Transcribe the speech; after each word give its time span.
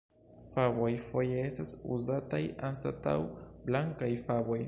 Faboj 0.53 0.87
foje 1.09 1.43
estas 1.49 1.73
uzataj 1.97 2.41
anstataŭ 2.71 3.17
blankaj 3.69 4.13
faboj. 4.27 4.59